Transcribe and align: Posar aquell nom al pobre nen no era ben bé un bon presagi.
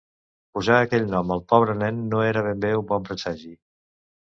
Posar 0.57 0.77
aquell 0.85 1.05
nom 1.11 1.35
al 1.37 1.45
pobre 1.55 1.77
nen 1.85 2.03
no 2.11 2.25
era 2.33 2.47
ben 2.51 2.67
bé 2.67 2.77
un 2.83 2.93
bon 2.95 3.11
presagi. 3.13 3.59